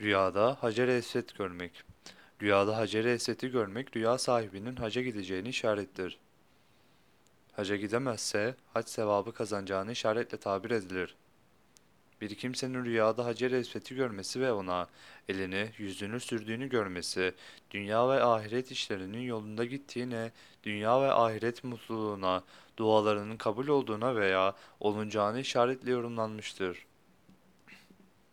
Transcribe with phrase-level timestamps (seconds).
[0.00, 1.84] Rüyada Hacer-i Esved görmek.
[2.42, 6.18] Rüyada Hacer-i Esved'i görmek rüya sahibinin haca gideceğini işarettir.
[7.52, 11.16] Haca gidemezse hac sevabı kazanacağını işaretle tabir edilir.
[12.20, 14.86] Bir kimsenin rüyada Hacer-i Esved'i görmesi ve ona
[15.28, 17.34] elini, yüzünü sürdüğünü görmesi,
[17.70, 22.44] dünya ve ahiret işlerinin yolunda gittiğine, dünya ve ahiret mutluluğuna,
[22.76, 26.87] dualarının kabul olduğuna veya olunacağını işaretle yorumlanmıştır.